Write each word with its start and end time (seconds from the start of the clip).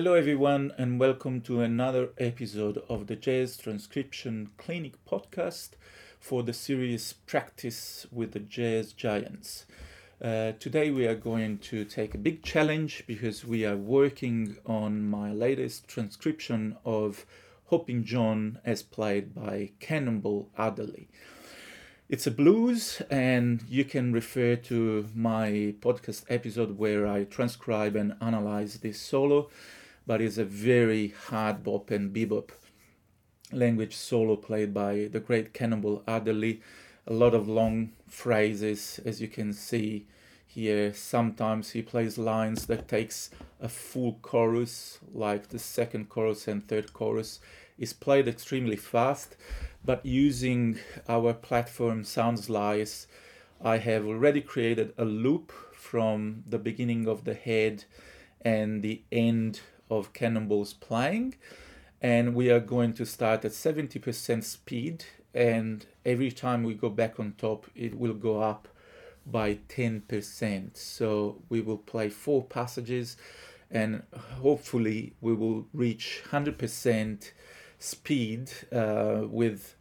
Hello, 0.00 0.14
everyone, 0.14 0.72
and 0.78 0.98
welcome 0.98 1.42
to 1.42 1.60
another 1.60 2.08
episode 2.16 2.82
of 2.88 3.06
the 3.06 3.16
Jazz 3.16 3.58
Transcription 3.58 4.48
Clinic 4.56 4.94
podcast 5.04 5.72
for 6.18 6.42
the 6.42 6.54
series 6.54 7.12
Practice 7.26 8.06
with 8.10 8.32
the 8.32 8.38
Jazz 8.40 8.94
Giants. 8.94 9.66
Uh, 10.18 10.52
today, 10.52 10.90
we 10.90 11.06
are 11.06 11.14
going 11.14 11.58
to 11.58 11.84
take 11.84 12.14
a 12.14 12.18
big 12.18 12.42
challenge 12.42 13.04
because 13.06 13.44
we 13.44 13.66
are 13.66 13.76
working 13.76 14.56
on 14.64 15.02
my 15.02 15.32
latest 15.32 15.86
transcription 15.86 16.78
of 16.82 17.26
Hoping 17.66 18.02
John 18.02 18.58
as 18.64 18.82
played 18.82 19.34
by 19.34 19.72
Cannonball 19.80 20.48
Adderley. 20.56 21.08
It's 22.08 22.26
a 22.26 22.30
blues, 22.30 23.02
and 23.10 23.62
you 23.68 23.84
can 23.84 24.14
refer 24.14 24.56
to 24.56 25.10
my 25.14 25.74
podcast 25.80 26.24
episode 26.30 26.78
where 26.78 27.06
I 27.06 27.24
transcribe 27.24 27.96
and 27.96 28.16
analyze 28.22 28.78
this 28.78 28.98
solo 28.98 29.50
but 30.10 30.20
it's 30.20 30.38
a 30.38 30.44
very 30.44 31.14
hard 31.28 31.62
bop 31.62 31.88
and 31.92 32.12
bebop 32.12 32.48
language 33.52 33.94
solo 33.94 34.34
played 34.34 34.74
by 34.74 35.08
the 35.12 35.20
great 35.20 35.54
Cannonball 35.54 36.02
Adderley. 36.08 36.60
A 37.06 37.12
lot 37.12 37.32
of 37.32 37.46
long 37.46 37.92
phrases, 38.08 38.98
as 39.04 39.20
you 39.20 39.28
can 39.28 39.52
see 39.52 40.08
here. 40.48 40.92
Sometimes 40.92 41.70
he 41.70 41.82
plays 41.82 42.18
lines 42.18 42.66
that 42.66 42.88
takes 42.88 43.30
a 43.60 43.68
full 43.68 44.14
chorus, 44.20 44.98
like 45.14 45.50
the 45.50 45.60
second 45.60 46.08
chorus 46.08 46.48
and 46.48 46.66
third 46.66 46.92
chorus 46.92 47.38
is 47.78 47.92
played 47.92 48.26
extremely 48.26 48.74
fast, 48.74 49.36
but 49.84 50.04
using 50.04 50.80
our 51.08 51.32
platform 51.32 52.02
Soundslice, 52.02 53.06
I 53.62 53.78
have 53.78 54.04
already 54.04 54.40
created 54.40 54.92
a 54.98 55.04
loop 55.04 55.52
from 55.72 56.42
the 56.48 56.58
beginning 56.58 57.06
of 57.06 57.22
the 57.22 57.34
head 57.34 57.84
and 58.40 58.82
the 58.82 59.02
end 59.12 59.60
of 59.90 60.12
Cannonball's 60.12 60.72
playing. 60.72 61.34
And 62.00 62.34
we 62.34 62.50
are 62.50 62.60
going 62.60 62.94
to 62.94 63.04
start 63.04 63.44
at 63.44 63.52
70% 63.52 64.44
speed. 64.44 65.04
And 65.34 65.86
every 66.04 66.30
time 66.30 66.62
we 66.62 66.74
go 66.74 66.88
back 66.88 67.20
on 67.20 67.34
top, 67.36 67.66
it 67.74 67.98
will 67.98 68.14
go 68.14 68.40
up 68.40 68.68
by 69.26 69.58
10%. 69.68 70.76
So 70.76 71.42
we 71.48 71.60
will 71.60 71.78
play 71.78 72.08
four 72.08 72.42
passages 72.42 73.16
and 73.70 74.02
hopefully 74.40 75.12
we 75.20 75.32
will 75.32 75.66
reach 75.72 76.22
100% 76.30 77.30
speed 77.78 78.50
uh, 78.72 79.22
with 79.28 79.76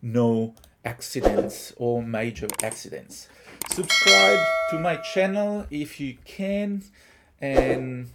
no 0.00 0.54
accidents 0.84 1.72
or 1.76 2.02
major 2.02 2.48
accidents. 2.62 3.28
Subscribe 3.70 4.38
to 4.70 4.78
my 4.78 4.96
channel 4.96 5.66
if 5.70 6.00
you 6.00 6.16
can 6.24 6.82
and 7.40 8.10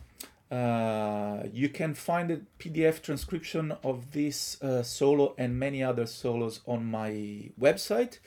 uh, 0.52 1.44
you 1.52 1.70
can 1.70 1.96
find 1.96 2.30
a 2.30 2.42
PDF 2.60 3.02
transcription 3.02 3.74
of 3.84 4.12
this 4.12 4.62
uh, 4.62 4.84
solo 4.84 5.34
and 5.38 5.60
many 5.60 5.84
other 5.84 6.06
solos 6.06 6.62
on 6.68 6.86
my 6.86 7.50
website. 7.60 8.20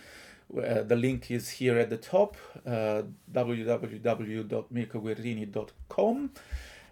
Uh, 0.56 0.83
the 0.83 0.97
link 0.97 1.30
is 1.30 1.50
here 1.50 1.78
at 1.78 1.91
the 1.91 1.97
top 1.97 2.36
uh, 2.66 3.02
www.mirkoguerrini.com. 3.33 6.30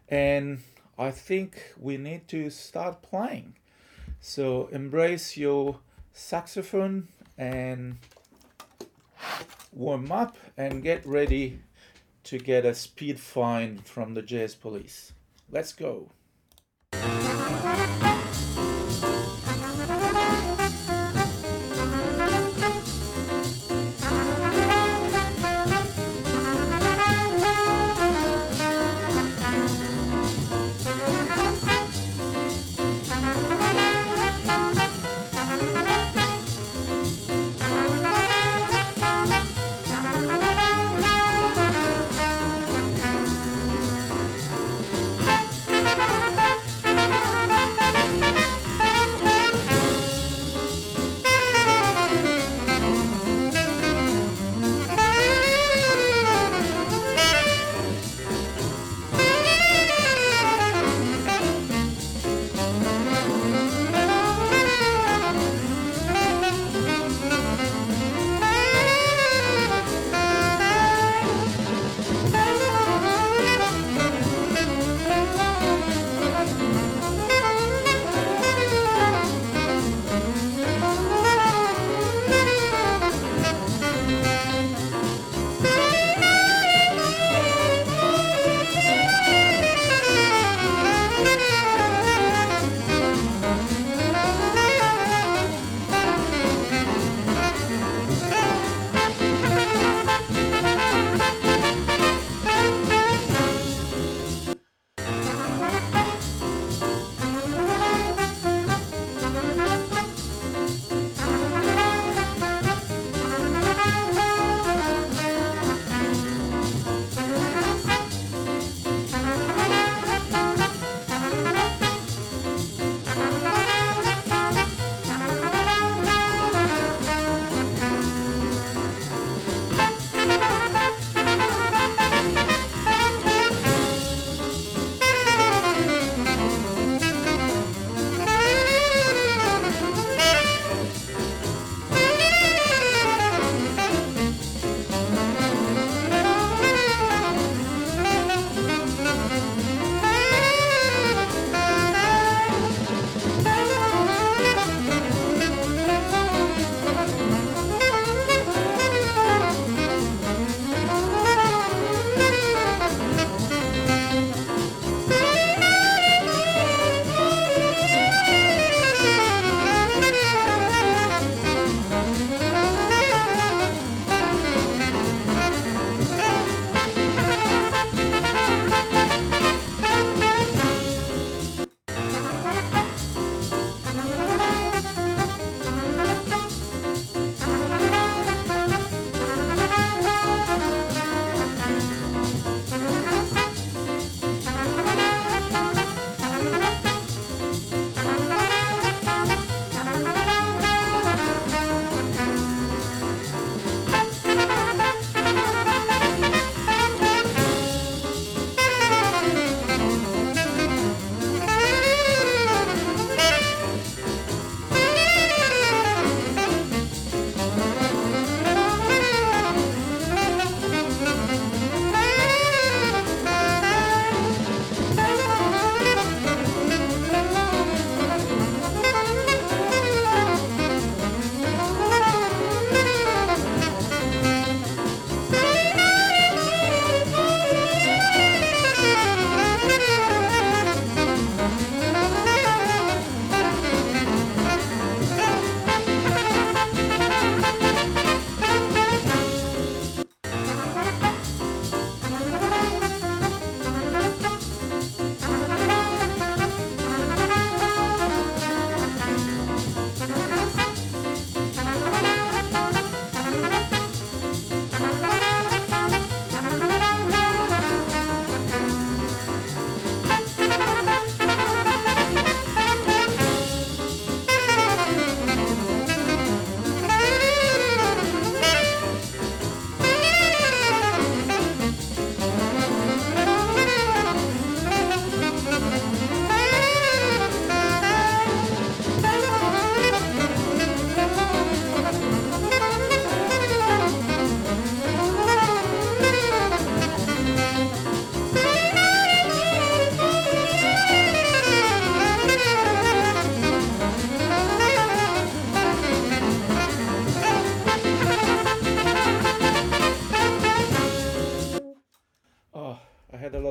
And 0.08 0.60
I 0.98 1.10
think 1.10 1.74
we 1.78 1.96
need 1.96 2.28
to 2.28 2.50
start 2.50 3.02
playing. 3.02 3.56
So 4.20 4.68
embrace 4.70 5.36
your 5.36 5.80
saxophone 6.12 7.08
and 7.36 7.98
warm 9.72 10.12
up 10.12 10.38
and 10.56 10.80
get 10.82 11.04
ready 11.04 11.58
to 12.24 12.38
get 12.38 12.64
a 12.64 12.74
speed 12.74 13.20
fine 13.20 13.76
from 13.78 14.14
the 14.14 14.22
jazz 14.22 14.54
police. 14.54 15.12
Let's 15.50 15.72
go. 15.72 16.10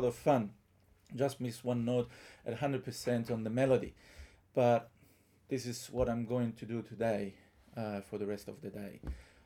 Lot 0.06 0.10
of 0.10 0.16
fun. 0.16 0.52
Just 1.16 1.42
missed 1.42 1.66
one 1.66 1.84
note 1.84 2.10
at 2.46 2.60
100% 2.60 3.32
on 3.32 3.44
the 3.44 3.50
melody. 3.50 3.96
But 4.54 4.92
this 5.50 5.66
is 5.66 5.90
what 5.92 6.08
I'm 6.10 6.26
going 6.26 6.54
to 6.54 6.66
do 6.66 6.84
today 6.84 7.34
uh, 7.76 8.02
for 8.02 8.20
the 8.20 8.28
rest 8.28 8.48
of 8.48 8.62
the 8.62 8.70
day. 8.70 9.02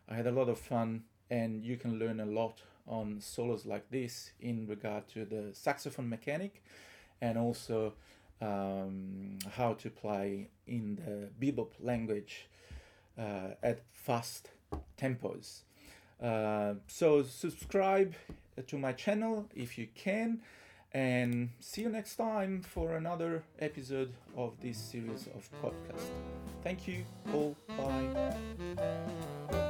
I 0.09 0.15
had 0.15 0.27
a 0.27 0.31
lot 0.31 0.50
of 0.50 0.59
fun, 0.59 1.03
and 1.29 1.63
you 1.63 1.77
can 1.77 1.97
learn 1.97 2.19
a 2.19 2.25
lot 2.25 2.61
on 2.88 3.21
solos 3.21 3.65
like 3.65 3.89
this 3.89 4.31
in 4.41 4.67
regard 4.67 5.07
to 5.13 5.23
the 5.23 5.51
saxophone 5.53 6.09
mechanic 6.09 6.63
and 7.21 7.38
also 7.38 7.94
um, 8.41 9.38
how 9.51 9.73
to 9.75 9.89
play 9.89 10.50
in 10.67 10.97
the 11.06 11.29
bebop 11.39 11.71
language 11.79 12.50
uh, 13.17 13.51
at 13.63 13.81
fast 13.94 14.50
tempos. 14.97 15.61
Uh, 16.21 16.73
so 16.88 17.23
subscribe 17.23 18.13
to 18.67 18.77
my 18.77 18.94
channel 18.94 19.47
if 19.56 19.77
you 19.77 19.88
can 19.95 20.41
and 20.94 21.50
see 21.59 21.81
you 21.81 21.89
next 21.89 22.15
time 22.15 22.61
for 22.61 22.95
another 22.95 23.44
episode 23.59 24.13
of 24.35 24.59
this 24.59 24.77
series 24.77 25.27
of 25.35 25.50
podcast. 25.61 26.09
Thank 26.63 26.88
you 26.88 27.06
all. 27.33 27.56
Bye. 27.77 29.65